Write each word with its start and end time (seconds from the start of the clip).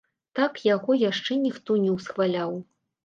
Так 0.39 0.55
яго 0.75 0.95
яшчэ 1.01 1.37
ніхто 1.45 1.77
не 1.85 1.91
усхваляў. 1.99 2.57